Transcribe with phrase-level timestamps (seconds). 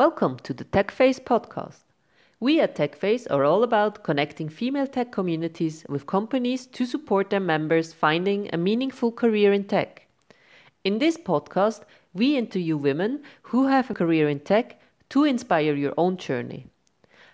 [0.00, 1.82] Welcome to the TechFace podcast.
[2.40, 7.38] We at TechFace are all about connecting female tech communities with companies to support their
[7.38, 10.06] members finding a meaningful career in tech.
[10.84, 11.82] In this podcast,
[12.14, 14.80] we interview women who have a career in tech
[15.10, 16.68] to inspire your own journey.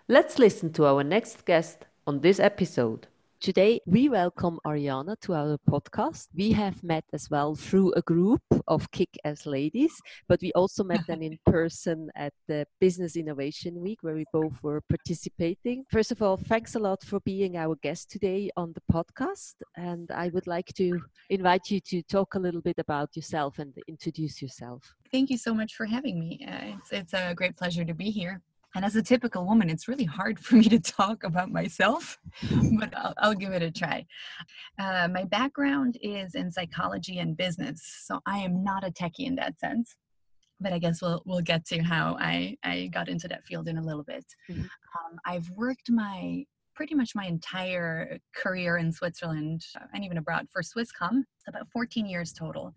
[0.09, 3.07] Let's listen to our next guest on this episode.
[3.41, 6.29] Today, we welcome Ariana to our podcast.
[6.35, 9.93] We have met as well through a group of kick ass ladies,
[10.27, 14.55] but we also met them in person at the Business Innovation Week where we both
[14.63, 15.85] were participating.
[15.91, 19.55] First of all, thanks a lot for being our guest today on the podcast.
[19.77, 20.99] And I would like to
[21.29, 24.83] invite you to talk a little bit about yourself and introduce yourself.
[25.13, 26.47] Thank you so much for having me.
[26.49, 28.41] Uh, it's, it's a great pleasure to be here.
[28.75, 32.19] And as a typical woman, it's really hard for me to talk about myself,
[32.79, 34.07] but I'll, I'll give it a try.
[34.79, 39.37] Uh, my background is in psychology and business, so I am not a techie in
[39.37, 39.97] that sense.
[40.59, 43.77] But I guess we'll we'll get to how I, I got into that field in
[43.77, 44.25] a little bit.
[44.51, 44.63] Mm-hmm.
[44.63, 46.47] Um, I've worked my
[46.77, 52.33] pretty much my entire career in Switzerland and even abroad for Swisscom, about 14 years
[52.33, 52.75] total.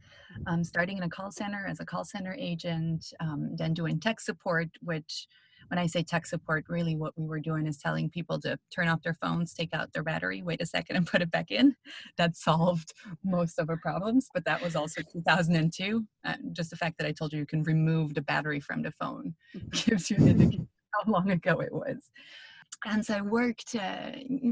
[0.47, 4.21] Um, starting in a call center as a call center agent, um, then doing tech
[4.21, 5.27] support, which
[5.69, 8.87] when I say tech support, really what we were doing is telling people to turn
[8.87, 11.75] off their phones, take out their battery, wait a second, and put it back in.
[12.17, 16.05] That solved most of our problems, but that was also 2002.
[16.25, 18.91] Uh, just the fact that I told you you can remove the battery from the
[18.91, 19.35] phone
[19.71, 22.09] gives you an indication how long ago it was
[22.85, 24.11] and so I worked uh,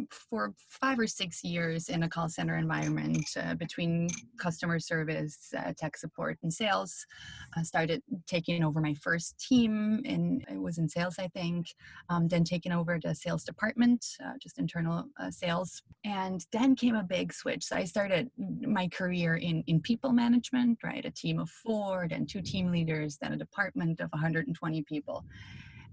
[0.09, 5.71] for five or six years in a call center environment uh, between customer service, uh,
[5.77, 7.05] tech support, and sales.
[7.55, 11.67] I started taking over my first team, and it was in sales, I think.
[12.09, 16.95] Um, then taking over the sales department, uh, just internal uh, sales, and then came
[16.95, 17.63] a big switch.
[17.63, 21.05] So I started my career in in people management, right?
[21.05, 25.23] A team of four, then two team leaders, then a department of 120 people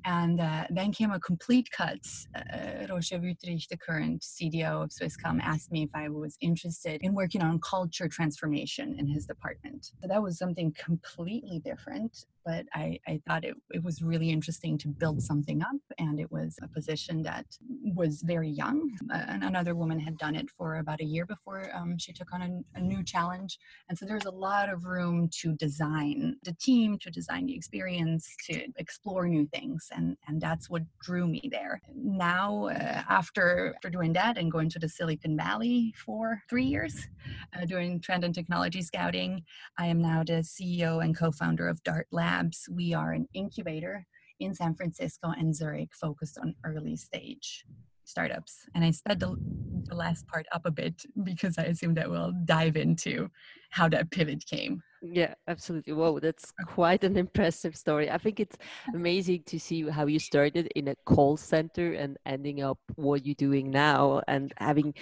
[0.05, 2.01] and uh, then came a complete cut.
[2.35, 7.15] Uh, Roger Wüthrich, the current CDO of Swisscom, asked me if I was interested in
[7.15, 9.93] working on culture transformation in his department.
[10.01, 14.77] So that was something completely different but I, I thought it, it was really interesting
[14.79, 15.81] to build something up.
[15.99, 17.47] And it was a position that
[17.95, 18.91] was very young.
[19.13, 22.33] Uh, and another woman had done it for about a year before um, she took
[22.33, 23.59] on a, a new challenge.
[23.89, 28.35] And so there's a lot of room to design the team, to design the experience,
[28.47, 29.89] to explore new things.
[29.95, 31.81] And, and that's what drew me there.
[31.95, 37.09] Now, uh, after, after doing that and going to the Silicon Valley for three years,
[37.57, 39.43] uh, doing trend and technology scouting,
[39.79, 43.29] I am now the CEO and co founder of Dart Lab Labs, we are an
[43.33, 44.05] incubator
[44.41, 47.65] in San Francisco and Zurich focused on early stage
[48.05, 48.67] startups.
[48.75, 49.37] And I sped the,
[49.85, 53.31] the last part up a bit because I assume that we'll dive into
[53.71, 54.83] how that pivot came.
[55.01, 55.93] Yeah, absolutely.
[55.93, 58.11] Whoa, that's quite an impressive story.
[58.11, 58.57] I think it's
[58.93, 63.37] amazing to see how you started in a call center and ending up what you're
[63.37, 64.93] doing now and having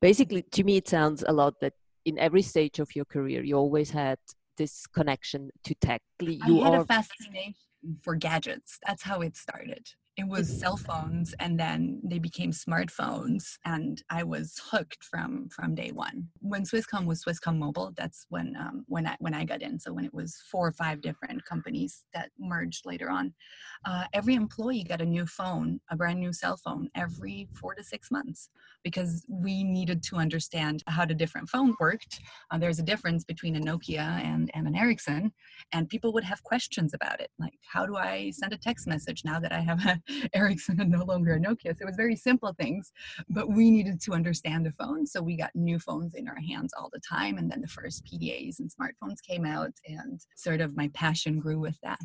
[0.00, 1.74] basically to me it sounds a lot that
[2.06, 4.18] in every stage of your career you always had
[4.58, 6.02] this connection to tech.
[6.20, 6.80] You I had are...
[6.82, 7.54] a fascination
[8.02, 8.78] for gadgets.
[8.86, 9.88] That's how it started
[10.18, 15.76] it was cell phones and then they became smartphones and i was hooked from from
[15.76, 16.26] day one.
[16.40, 19.78] When swisscom was swisscom mobile that's when um, when i when i got in.
[19.78, 23.32] So when it was four or five different companies that merged later on
[23.84, 27.84] uh, every employee got a new phone a brand new cell phone every four to
[27.84, 28.50] six months
[28.82, 32.20] because we needed to understand how the different phone worked.
[32.50, 35.32] Uh, there's a difference between a nokia and, and an ericsson
[35.72, 39.22] and people would have questions about it like how do i send a text message
[39.24, 40.00] now that i have a
[40.34, 41.76] Ericsson and no longer a Nokia.
[41.76, 42.92] So it was very simple things,
[43.28, 45.06] but we needed to understand the phone.
[45.06, 47.38] So we got new phones in our hands all the time.
[47.38, 51.58] And then the first PDAs and smartphones came out, and sort of my passion grew
[51.58, 51.98] with that.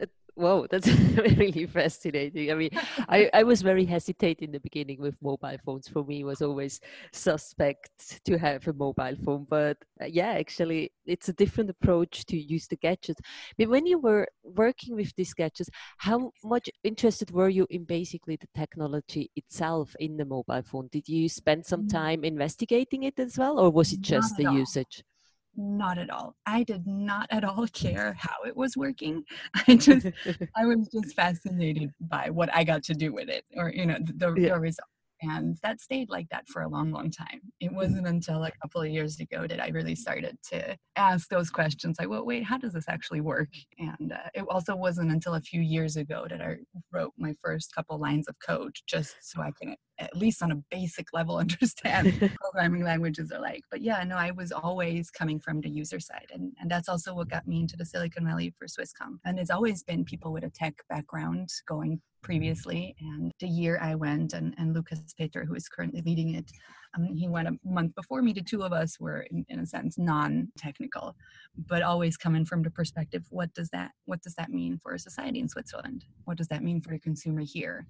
[0.00, 0.06] Uh,
[0.36, 0.86] Whoa, that's
[1.38, 2.50] really fascinating.
[2.50, 2.70] I mean,
[3.08, 5.88] I, I was very hesitant in the beginning with mobile phones.
[5.88, 6.78] For me, was always
[7.10, 12.36] suspect to have a mobile phone, but uh, yeah, actually, it's a different approach to
[12.36, 13.18] use the gadgets.
[13.56, 18.36] But when you were working with these gadgets, how much interested were you in basically
[18.36, 20.90] the technology itself in the mobile phone?
[20.92, 21.90] Did you spend some mm.
[21.90, 25.02] time investigating it as well, or was it just the usage?
[25.56, 26.34] Not at all.
[26.46, 29.24] I did not at all care how it was working.
[29.66, 30.06] I just
[30.56, 33.98] i was just fascinated by what i got to do with it or you know
[34.00, 34.54] the, yeah.
[34.54, 34.88] the result.
[35.22, 37.40] And that stayed like that for a long long time.
[37.60, 37.76] It mm-hmm.
[37.76, 41.96] wasn't until a couple of years ago that i really started to ask those questions
[41.98, 43.48] like well wait how does this actually work?
[43.78, 46.56] And uh, it also wasn't until a few years ago that i
[46.92, 50.62] wrote my first couple lines of code just so i can at least on a
[50.70, 53.62] basic level understand programming languages are like.
[53.70, 57.14] But yeah no i was always coming from the user side and, and that's also
[57.14, 59.18] what got me into the silicon valley for swisscom.
[59.24, 63.94] And it's always been people with a tech background going previously and the year i
[63.94, 66.50] went and, and lucas peter who is currently leading it
[66.96, 69.66] um, he went a month before me the two of us were in, in a
[69.66, 71.14] sense non-technical
[71.68, 74.98] but always coming from the perspective what does that what does that mean for a
[74.98, 76.04] society in switzerland?
[76.24, 77.86] What does that mean for the consumer here?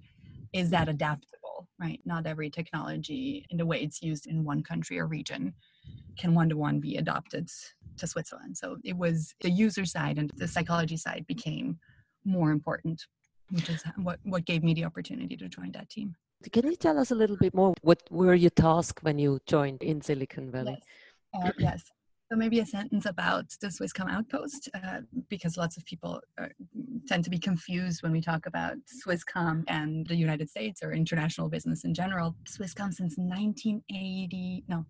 [0.53, 1.46] Is that adaptable,
[1.79, 1.99] right?
[2.05, 5.53] Not every technology in the way it's used in one country or region
[6.17, 7.49] can one to one be adopted
[7.97, 8.57] to Switzerland.
[8.57, 11.79] So it was the user side and the psychology side became
[12.25, 13.05] more important,
[13.51, 16.15] which is what, what gave me the opportunity to join that team.
[16.51, 17.73] Can you tell us a little bit more?
[17.81, 20.77] What were your tasks when you joined in Silicon Valley?
[21.33, 21.45] Yes.
[21.45, 21.91] Uh, yes.
[22.29, 26.47] So maybe a sentence about the Swisscom Outpost, uh, because lots of people uh,
[27.07, 31.47] tend to be confused when we talk about Swisscom and the United States or international
[31.47, 32.35] business in general.
[32.43, 34.85] Swisscom since 1980, no,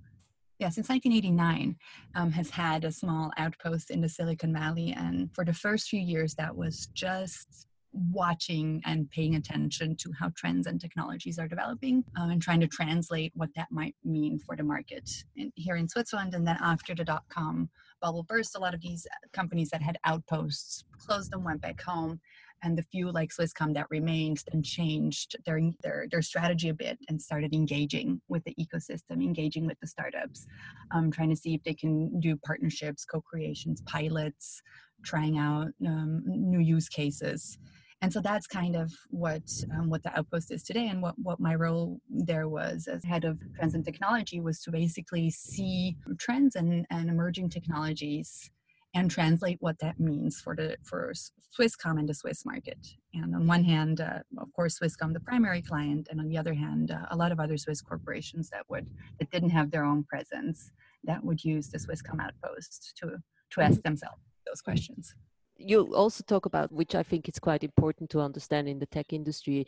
[0.58, 1.76] yeah, since 1989,
[2.16, 4.96] um, has had a small outpost in the Silicon Valley.
[4.98, 10.32] And for the first few years, that was just watching and paying attention to how
[10.36, 14.56] trends and technologies are developing um, and trying to translate what that might mean for
[14.56, 15.10] the market
[15.56, 16.34] here in Switzerland.
[16.34, 17.70] And then after the dot com
[18.02, 22.20] bubble burst, a lot of these companies that had outposts closed and went back home.
[22.64, 26.98] And the few like Swisscom that remained then changed their, their, their strategy a bit
[27.08, 30.48] and started engaging with the ecosystem, engaging with the startups,
[30.90, 34.64] um, trying to see if they can do partnerships, co creations, pilots,
[35.04, 37.58] trying out um, new use cases.
[38.02, 39.42] And so that's kind of what
[39.76, 43.26] um, what the outpost is today and what, what my role there was as head
[43.26, 48.52] of trends and technology was to basically see trends and, and emerging technologies
[48.94, 51.12] and translate what that means for the for
[51.58, 52.78] swisscom and the swiss market.
[53.16, 56.54] And on one hand uh, of course swisscom the primary client and on the other
[56.54, 58.88] hand uh, a lot of other swiss corporations that would
[59.20, 60.72] that didn't have their own presence
[61.04, 63.18] that would use the swisscom outpost to
[63.50, 64.22] to ask themselves
[64.58, 64.66] those mm.
[64.66, 65.16] questions.
[65.60, 69.12] You also talk about which i think is quite important to understand in the tech
[69.12, 69.66] industry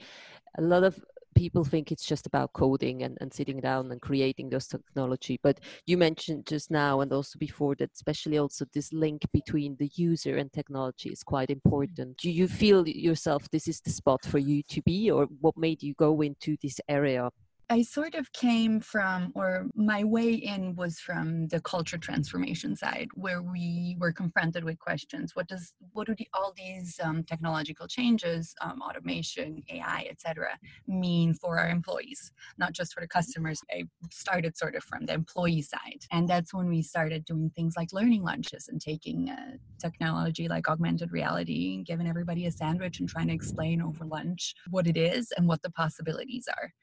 [0.58, 1.04] a lot of
[1.36, 5.40] people think it's just about coding and, and sitting down and creating those technology.
[5.42, 9.90] But you mentioned just now and also before that especially also this link between the
[9.96, 12.18] user and technology is quite important.
[12.18, 15.82] Do you feel yourself this is the spot for you to be or what made
[15.82, 17.30] you go into this area
[17.72, 23.10] I sort of came from, or my way in was from the culture transformation side,
[23.14, 27.88] where we were confronted with questions: What does, what do the, all these um, technological
[27.88, 30.58] changes, um, automation, AI, etc.,
[30.88, 33.62] mean for our employees, not just for the customers?
[33.72, 37.76] I started sort of from the employee side, and that's when we started doing things
[37.78, 43.00] like learning lunches and taking uh, technology like augmented reality, and giving everybody a sandwich
[43.00, 46.74] and trying to explain over lunch what it is and what the possibilities are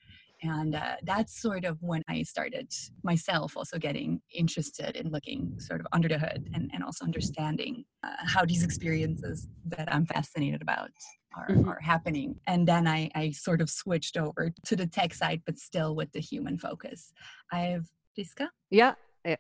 [0.43, 2.73] and uh, that's sort of when i started
[3.03, 7.85] myself also getting interested in looking sort of under the hood and, and also understanding
[8.05, 10.91] uh, how these experiences that i'm fascinated about
[11.37, 11.69] are, mm-hmm.
[11.69, 15.59] are happening and then I, I sort of switched over to the tech side but
[15.59, 17.13] still with the human focus
[17.53, 17.87] i have
[18.19, 18.49] Priska?
[18.71, 18.95] yeah
[19.25, 19.37] yeah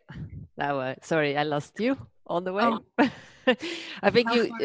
[0.57, 1.97] that was sorry i lost you
[2.27, 2.81] on the way oh.
[4.03, 4.59] i think you far,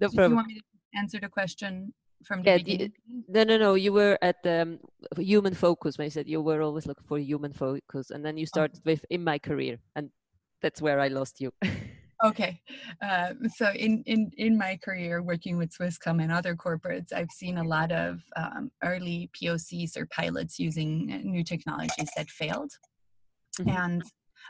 [0.00, 0.30] no problem.
[0.30, 1.92] you want me to answer the question
[2.24, 2.92] from the yeah, beginning?
[3.28, 3.74] The, no, no, no.
[3.74, 4.78] You were at the um,
[5.18, 8.46] human focus when you said you were always looking for human focus, and then you
[8.46, 8.92] started okay.
[8.92, 10.10] with in my career, and
[10.62, 11.52] that's where I lost you.
[12.24, 12.60] okay,
[13.02, 17.58] uh, so in in in my career working with Swisscom and other corporates, I've seen
[17.58, 22.72] a lot of um, early POCs or pilots using new technologies that failed,
[23.60, 23.70] mm-hmm.
[23.70, 24.02] and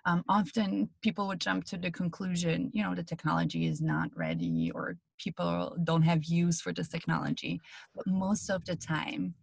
[0.04, 4.70] um, often people would jump to the conclusion, you know, the technology is not ready
[4.74, 7.60] or people don't have use for this technology.
[7.94, 9.34] But most of the time,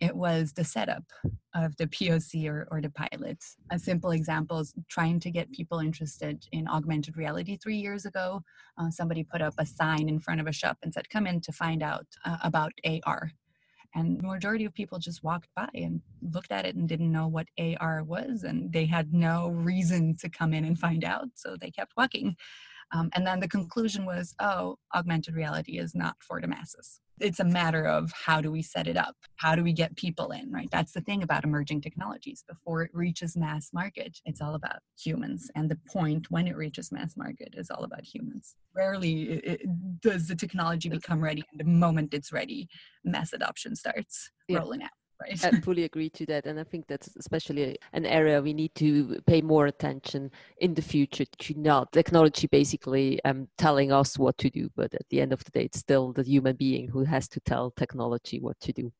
[0.00, 1.04] it was the setup
[1.54, 3.42] of the POC or, or the pilot.
[3.70, 7.56] A simple example is trying to get people interested in augmented reality.
[7.56, 8.42] Three years ago,
[8.78, 11.40] uh, somebody put up a sign in front of a shop and said, Come in
[11.40, 13.32] to find out uh, about AR
[13.94, 16.00] and the majority of people just walked by and
[16.32, 20.28] looked at it and didn't know what AR was, and they had no reason to
[20.28, 22.36] come in and find out, so they kept walking.
[22.92, 27.00] Um, and then the conclusion was, oh, augmented reality is not for the masses.
[27.18, 29.16] It's a matter of how do we set it up?
[29.36, 30.68] How do we get people in, right?
[30.70, 32.44] That's the thing about emerging technologies.
[32.46, 35.50] Before it reaches mass market, it's all about humans.
[35.54, 38.54] And the point when it reaches mass market is all about humans.
[38.74, 39.62] Rarely it,
[40.02, 41.42] does the technology become ready.
[41.50, 42.68] And the moment it's ready,
[43.02, 44.58] mass adoption starts yeah.
[44.58, 44.90] rolling out.
[45.20, 45.44] Right.
[45.44, 46.46] I fully agree to that.
[46.46, 50.82] And I think that's especially an area we need to pay more attention in the
[50.82, 54.68] future to not technology basically um, telling us what to do.
[54.76, 57.40] But at the end of the day, it's still the human being who has to
[57.40, 58.92] tell technology what to do.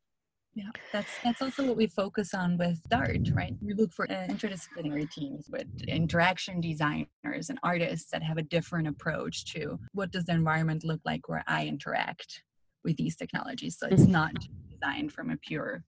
[0.55, 3.55] Yeah, that's that's also what we focus on with Dart, right?
[3.61, 8.89] We look for uh, interdisciplinary teams with interaction designers and artists that have a different
[8.89, 12.43] approach to what does the environment look like where I interact
[12.85, 13.77] with these technologies.
[13.79, 14.13] So it's mm-hmm.
[14.13, 14.33] not
[14.71, 15.85] designed from a pure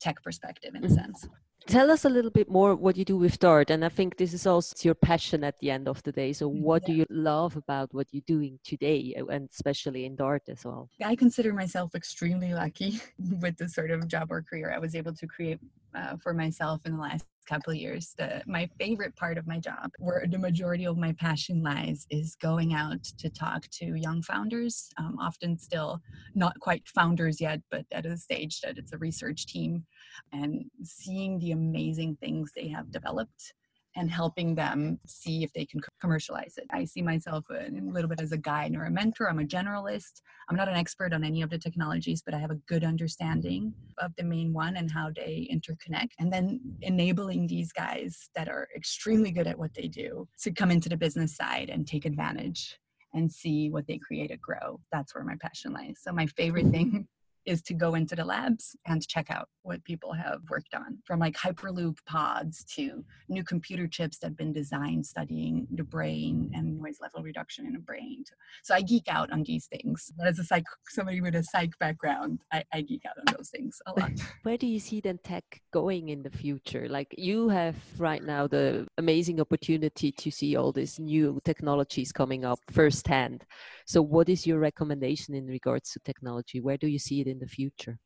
[0.00, 0.94] tech perspective in a mm-hmm.
[0.94, 1.28] sense.
[1.66, 3.70] Tell us a little bit more what you do with Dart.
[3.70, 6.32] And I think this is also your passion at the end of the day.
[6.32, 6.86] So, what yeah.
[6.86, 10.88] do you love about what you're doing today, and especially in Dart as well?
[11.04, 13.00] I consider myself extremely lucky
[13.40, 15.60] with the sort of job or career I was able to create
[15.94, 18.14] uh, for myself in the last couple years.
[18.18, 22.36] The, my favorite part of my job, where the majority of my passion lies, is
[22.36, 26.00] going out to talk to young founders, um, often still
[26.34, 29.84] not quite founders yet, but at a stage that it's a research team,
[30.32, 33.54] and seeing the amazing things they have developed
[33.96, 36.66] and helping them see if they can commercialize it.
[36.70, 39.28] I see myself a little bit as a guide or a mentor.
[39.28, 40.22] I'm a generalist.
[40.48, 43.74] I'm not an expert on any of the technologies, but I have a good understanding
[43.98, 46.10] of the main one and how they interconnect.
[46.18, 50.70] And then enabling these guys that are extremely good at what they do to come
[50.70, 52.78] into the business side and take advantage
[53.12, 54.80] and see what they create and grow.
[54.92, 55.98] That's where my passion lies.
[56.00, 57.08] So my favorite thing
[57.46, 61.20] is to go into the labs and check out what people have worked on from
[61.20, 66.78] like hyperloop pods to new computer chips that have been designed studying the brain and
[66.78, 68.24] noise level reduction in the brain
[68.62, 70.12] so i geek out on these things.
[70.16, 73.50] But as a psych somebody with a psych background i, I geek out on those
[73.50, 74.12] things a lot.
[74.42, 76.88] Where do you see then tech going in the future?
[76.88, 82.44] Like you have right now the amazing opportunity to see all these new technologies coming
[82.44, 83.44] up firsthand.
[83.86, 86.60] So what is your recommendation in regards to technology?
[86.60, 87.98] Where do you see it in the future?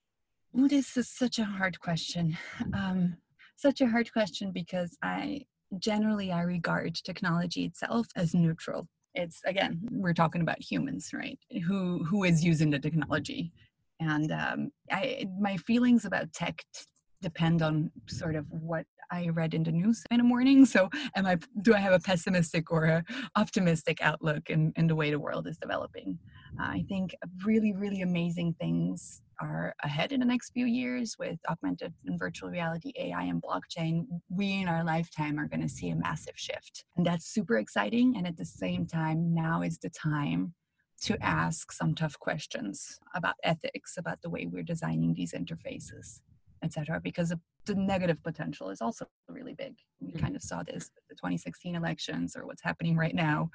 [0.56, 2.38] Oh, this is such a hard question.
[2.72, 3.16] Um,
[3.56, 5.46] such a hard question because I
[5.78, 8.88] generally I regard technology itself as neutral.
[9.14, 11.38] It's again, we're talking about humans, right?
[11.66, 13.52] Who who is using the technology,
[14.00, 16.84] and um, I my feelings about tech t-
[17.22, 20.64] depend on sort of what I read in the news in the morning.
[20.66, 23.04] So, am I do I have a pessimistic or a
[23.36, 26.18] optimistic outlook in in the way the world is developing?
[26.58, 31.92] I think really, really amazing things are ahead in the next few years with augmented
[32.06, 34.06] and virtual reality, AI, and blockchain.
[34.28, 36.84] We in our lifetime are going to see a massive shift.
[36.96, 38.16] And that's super exciting.
[38.16, 40.54] And at the same time, now is the time
[41.02, 46.20] to ask some tough questions about ethics, about the way we're designing these interfaces
[46.64, 47.00] etc.
[47.02, 47.32] Because
[47.66, 49.74] the negative potential is also really big.
[50.00, 50.18] We mm-hmm.
[50.18, 53.50] kind of saw this with the 2016 elections or what's happening right now,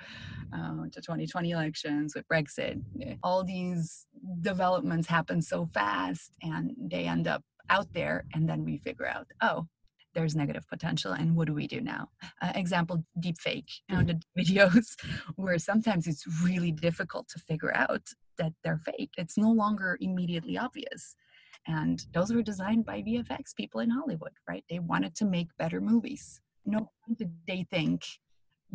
[0.54, 2.82] uh, the 2020 elections with Brexit.
[3.24, 4.06] All these
[4.42, 9.28] developments happen so fast and they end up out there, and then we figure out,
[9.42, 9.68] oh,
[10.16, 12.10] there's negative potential and what do we do now
[12.42, 14.96] uh, example deepfake you know, the videos
[15.36, 18.02] where sometimes it's really difficult to figure out
[18.38, 21.16] that they're fake it's no longer immediately obvious
[21.68, 24.64] and those were designed by VFX people in Hollywood, right?
[24.70, 26.42] They wanted to make better movies.
[26.66, 28.04] No did they think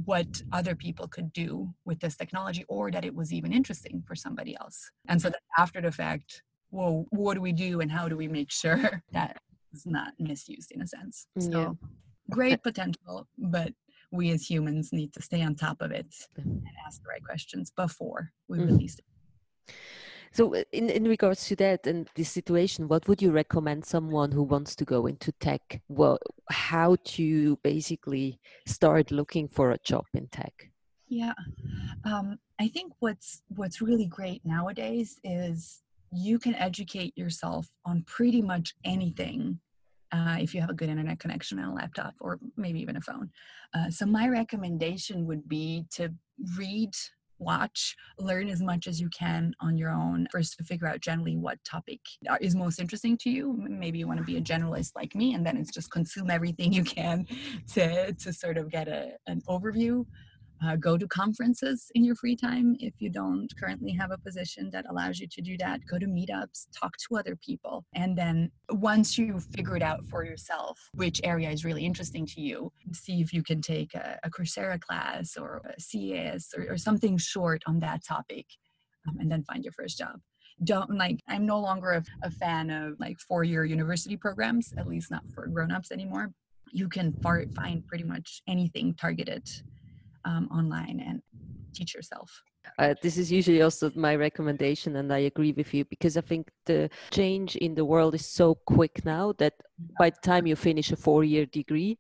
[0.04, 4.14] what other people could do with this technology or that it was even interesting for
[4.14, 4.90] somebody else.
[5.08, 8.50] And so after the fact, well, what do we do and how do we make
[8.50, 9.38] sure that
[9.72, 11.26] it's not misused in a sense?
[11.38, 11.88] So yeah.
[12.30, 13.72] great potential, but
[14.10, 17.70] we as humans need to stay on top of it and ask the right questions
[17.70, 18.66] before we mm-hmm.
[18.66, 19.74] release it.
[20.34, 24.32] So, uh, in, in regards to that and this situation, what would you recommend someone
[24.32, 25.80] who wants to go into tech?
[25.88, 26.18] Well,
[26.50, 30.70] how to basically start looking for a job in tech?
[31.06, 31.34] Yeah,
[32.04, 38.42] um, I think what's what's really great nowadays is you can educate yourself on pretty
[38.42, 39.60] much anything
[40.10, 43.00] uh, if you have a good internet connection and a laptop or maybe even a
[43.00, 43.30] phone.
[43.72, 46.12] Uh, so my recommendation would be to
[46.58, 46.90] read
[47.38, 51.36] watch, learn as much as you can on your own, first to figure out generally
[51.36, 53.54] what topic uh, is most interesting to you.
[53.58, 56.72] Maybe you want to be a generalist like me, and then it's just consume everything
[56.72, 57.26] you can
[57.74, 60.04] to, to sort of get a, an overview
[60.64, 64.70] uh, go to conferences in your free time if you don't currently have a position
[64.72, 65.80] that allows you to do that.
[65.90, 67.84] Go to meetups, talk to other people.
[67.94, 72.40] And then once you figure it out for yourself, which area is really interesting to
[72.40, 76.76] you, see if you can take a, a Coursera class or a CAS or, or
[76.76, 78.46] something short on that topic
[79.08, 80.20] um, and then find your first job
[80.62, 85.10] don't like i'm no longer a, a fan of like four-year university programs at least
[85.10, 86.30] not for grown-ups anymore
[86.74, 89.48] you can far, find pretty much anything targeted
[90.24, 91.22] um, online and
[91.74, 92.42] teach yourself.
[92.78, 96.50] Uh, this is usually also my recommendation, and I agree with you because I think
[96.64, 99.54] the change in the world is so quick now that
[99.98, 101.98] by the time you finish a four year degree,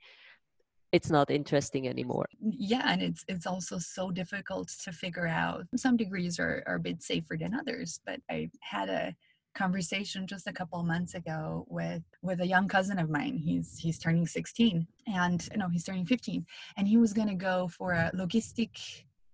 [0.90, 2.26] it's not interesting anymore.
[2.40, 5.66] Yeah, and it's it's also so difficult to figure out.
[5.76, 9.14] Some degrees are, are a bit safer than others, but I had a
[9.54, 13.36] conversation just a couple of months ago with with a young cousin of mine.
[13.36, 16.44] He's he's turning 16 and no, he's turning 15
[16.76, 18.70] and he was going to go for a logistic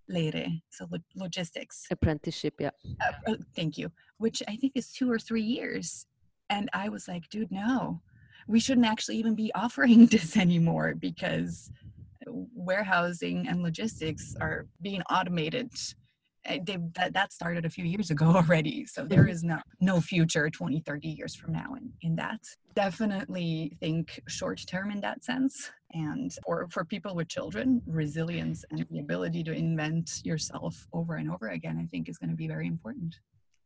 [0.09, 2.71] Lehre, so lo- logistics apprenticeship, yeah.
[3.01, 6.05] Uh, oh, thank you, which I think is 2 or 3 years.
[6.49, 8.01] And I was like, dude, no.
[8.47, 11.71] We shouldn't actually even be offering this anymore because
[12.27, 15.71] warehousing and logistics are being automated
[16.45, 19.47] that, that started a few years ago already so there mm-hmm.
[19.47, 22.39] no no future 20 30 years from now in, in that
[22.75, 28.85] definitely think short term in that sense and for for people with children resilience and
[28.89, 32.47] the ability to invent yourself over and over again i think is going to be
[32.47, 33.15] very important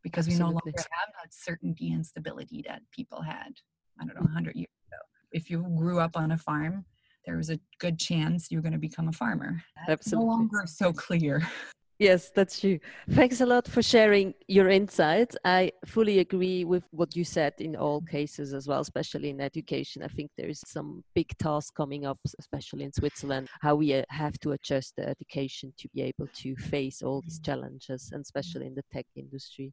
[0.04, 0.46] because Absolutely.
[0.46, 3.54] we no longer have that certainty and stability that people had
[4.02, 4.98] i don't know 100 years ago
[5.32, 6.86] if you grew up on a farm
[7.26, 9.64] there was a good chance you're going to become a farmer.
[9.88, 10.26] That's Absolutely.
[10.28, 11.42] no longer so clear.
[11.98, 12.78] Yes, that's true.
[13.12, 15.38] Thanks a lot for sharing your insights.
[15.46, 20.04] I fully agree with what you said in all cases as well, especially in education.
[20.04, 24.04] I think there is some big task coming up, especially in Switzerland, how we uh,
[24.10, 28.68] have to adjust the education to be able to face all these challenges, and especially
[28.68, 29.72] in the tech industry.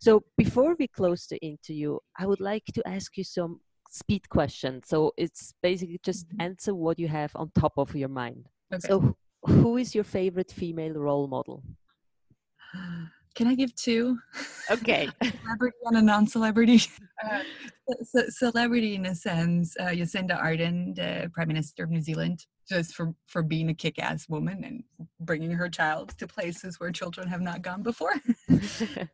[0.00, 3.60] So before we close the interview, I would like to ask you some
[3.90, 4.84] speed questions.
[4.86, 8.46] So it's basically just answer what you have on top of your mind.
[8.72, 8.86] Okay.
[8.86, 11.62] So who is your favorite female role model?
[13.34, 14.18] Can I give two?
[14.68, 15.08] Okay.
[15.22, 16.82] celebrity and a non-celebrity.
[17.28, 17.42] Uh,
[18.04, 22.94] so, celebrity in a sense, uh, Jacinda Ardern, the Prime Minister of New Zealand, just
[22.94, 24.84] for for being a kick-ass woman and
[25.18, 28.14] bringing her child to places where children have not gone before.
[28.52, 29.04] uh,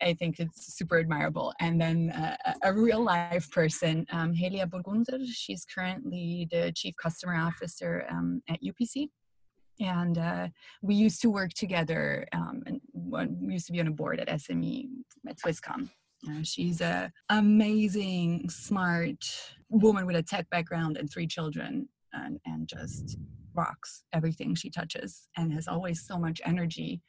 [0.00, 1.52] I think it's super admirable.
[1.60, 5.18] And then uh, a real life person, um, Helia Burgunder.
[5.30, 9.10] She's currently the chief customer officer um, at UPC
[9.80, 10.48] and uh,
[10.82, 12.80] we used to work together um, and
[13.52, 14.88] used to be on a board at sme
[15.28, 15.88] at swisscom
[16.28, 19.24] uh, she's a amazing smart
[19.68, 23.18] woman with a tech background and three children and, and just
[23.54, 27.02] rocks everything she touches and has always so much energy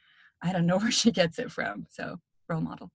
[0.43, 2.17] i don't know where she gets it from so
[2.50, 2.91] role model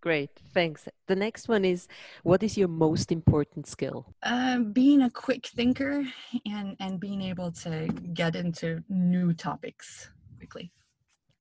[0.00, 0.88] Great, thanks.
[1.08, 1.86] The next one is
[2.22, 4.06] what is your most important skill?
[4.22, 6.04] Uh, being a quick thinker
[6.46, 10.08] and, and being able to get into new topics
[10.38, 10.72] quickly.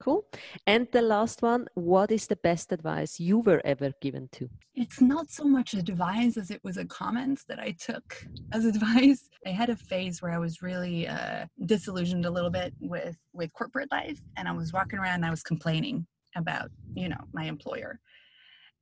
[0.02, 0.26] Cool.
[0.66, 4.50] And the last one, what is the best advice you were ever given to?
[4.74, 9.30] It's not so much advice as it was a comment that I took as advice.
[9.46, 13.52] I had a phase where I was really uh, disillusioned a little bit with with
[13.54, 17.44] corporate life, and I was walking around and I was complaining about you know my
[17.44, 18.00] employer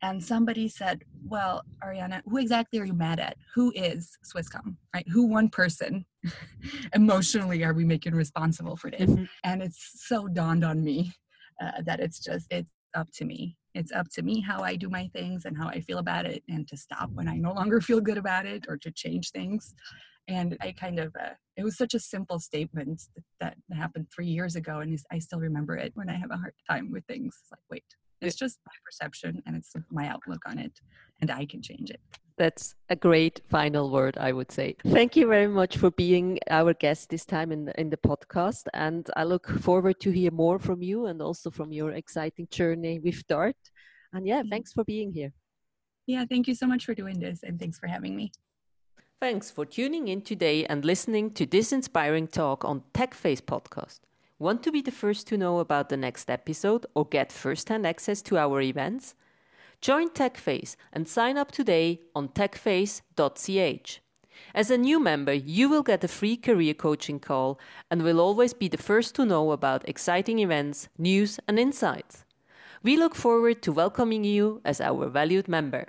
[0.02, 3.38] and somebody said, "Well, Ariana, who exactly are you mad at?
[3.56, 4.78] Who is Swisscom?
[4.94, 5.08] Right?
[5.10, 6.06] Who one person
[6.94, 9.26] emotionally are we making responsible for this?" Mm-hmm.
[9.44, 11.14] And it's so dawned on me
[11.62, 13.58] uh, that it's just it's up to me.
[13.74, 16.44] It's up to me how I do my things and how I feel about it,
[16.48, 19.74] and to stop when I no longer feel good about it, or to change things.
[20.30, 23.02] And I kind of, uh, it was such a simple statement
[23.40, 26.38] that, that happened three years ago, and I still remember it when I have a
[26.38, 27.38] hard time with things.
[27.42, 27.86] It's like, wait,
[28.22, 30.80] it's just my perception and it's my outlook on it,
[31.22, 32.02] and I can change it.
[32.38, 34.76] That's a great final word, I would say.
[34.86, 38.68] Thank you very much for being our guest this time in the, in the podcast.
[38.76, 43.00] And I look forward to hear more from you and also from your exciting journey
[43.00, 43.56] with Dart.
[44.14, 45.34] And yeah, thanks for being here.
[46.06, 48.32] Yeah, thank you so much for doing this and thanks for having me.
[49.20, 54.02] Thanks for tuning in today and listening to this inspiring talk on TechFace podcast.
[54.40, 57.88] Want to be the first to know about the next episode or get first hand
[57.88, 59.16] access to our events?
[59.82, 64.00] Join TechFace and sign up today on techface.ch.
[64.54, 68.54] As a new member, you will get a free career coaching call and will always
[68.54, 72.24] be the first to know about exciting events, news, and insights.
[72.84, 75.88] We look forward to welcoming you as our valued member.